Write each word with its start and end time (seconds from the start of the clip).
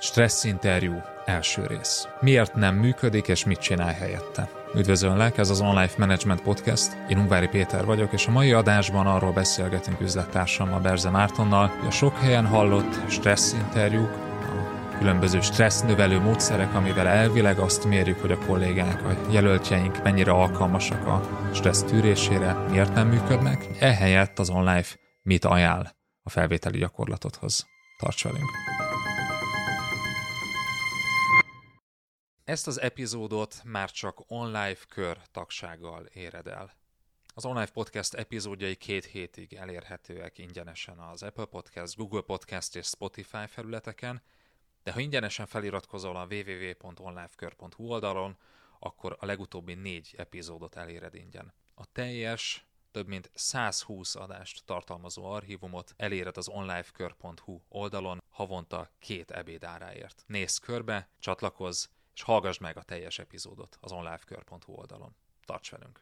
Stressz 0.00 0.44
interjú 0.44 1.02
első 1.24 1.66
rész. 1.66 2.08
Miért 2.20 2.54
nem 2.54 2.74
működik, 2.74 3.28
és 3.28 3.44
mit 3.44 3.58
csinál 3.58 3.92
helyette? 3.92 4.50
Üdvözöllek, 4.74 5.38
ez 5.38 5.50
az 5.50 5.60
Online 5.60 5.90
Management 5.98 6.42
Podcast. 6.42 6.96
Én 7.08 7.18
Ungvári 7.18 7.48
Péter 7.48 7.84
vagyok, 7.84 8.12
és 8.12 8.26
a 8.26 8.30
mai 8.30 8.52
adásban 8.52 9.06
arról 9.06 9.32
beszélgetünk 9.32 10.00
üzlettársammal, 10.00 10.80
Berze 10.80 11.10
Mártonnal, 11.10 11.66
hogy 11.66 11.86
a 11.86 11.90
sok 11.90 12.18
helyen 12.18 12.46
hallott 12.46 13.10
stressz 13.10 13.52
interjúk, 13.52 14.10
a 14.42 14.98
különböző 14.98 15.40
stressz 15.40 15.82
növelő 15.82 16.20
módszerek, 16.20 16.74
amivel 16.74 17.06
elvileg 17.06 17.58
azt 17.58 17.84
mérjük, 17.84 18.20
hogy 18.20 18.32
a 18.32 18.38
kollégák, 18.38 19.04
a 19.04 19.16
jelöltjeink 19.30 20.02
mennyire 20.02 20.30
alkalmasak 20.30 21.06
a 21.06 21.28
stressz 21.54 21.82
tűrésére, 21.82 22.52
miért 22.70 22.94
nem 22.94 23.08
működnek. 23.08 23.66
Ehelyett 23.78 24.38
az 24.38 24.50
online 24.50 24.84
mit 25.22 25.44
ajánl 25.44 25.96
a 26.22 26.30
felvételi 26.30 26.78
gyakorlatodhoz. 26.78 27.66
Tarts 27.98 28.24
velünk! 28.24 28.77
Ezt 32.48 32.66
az 32.66 32.80
epizódot 32.80 33.60
már 33.64 33.90
csak 33.90 34.22
online 34.26 34.74
kör 34.88 35.18
tagsággal 35.30 36.04
éred 36.04 36.46
el. 36.46 36.74
Az 37.34 37.44
online 37.44 37.66
podcast 37.66 38.14
epizódjai 38.14 38.74
két 38.74 39.04
hétig 39.04 39.54
elérhetőek 39.54 40.38
ingyenesen 40.38 40.98
az 40.98 41.22
Apple 41.22 41.44
Podcast, 41.44 41.96
Google 41.96 42.20
Podcast 42.20 42.76
és 42.76 42.86
Spotify 42.86 43.46
felületeken, 43.46 44.22
de 44.82 44.92
ha 44.92 45.00
ingyenesen 45.00 45.46
feliratkozol 45.46 46.16
a 46.16 46.26
www.onlifekör.hu 46.30 47.84
oldalon, 47.84 48.36
akkor 48.78 49.16
a 49.20 49.26
legutóbbi 49.26 49.74
négy 49.74 50.14
epizódot 50.18 50.76
eléred 50.76 51.14
ingyen. 51.14 51.52
A 51.74 51.92
teljes 51.92 52.66
több 52.90 53.06
mint 53.06 53.30
120 53.34 54.14
adást 54.14 54.64
tartalmazó 54.64 55.24
archívumot 55.24 55.94
eléred 55.96 56.36
az 56.36 56.48
onlifekör.hu 56.48 57.60
oldalon 57.68 58.22
havonta 58.30 58.90
két 58.98 59.30
ebédáráért. 59.30 60.24
Nézz 60.26 60.56
körbe, 60.56 61.08
csatlakozz, 61.18 61.86
és 62.18 62.24
hallgass 62.24 62.58
meg 62.58 62.76
a 62.76 62.82
teljes 62.82 63.18
epizódot 63.18 63.78
az 63.80 63.92
onlifekör.hu 63.92 64.72
oldalon. 64.72 65.14
Tarts 65.44 65.70
velünk! 65.70 65.96